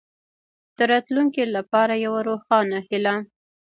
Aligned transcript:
د 0.77 0.79
راتلونکې 0.91 1.43
لپاره 1.55 1.93
یوه 2.05 2.19
روښانه 2.29 2.77
هیله. 2.87 3.15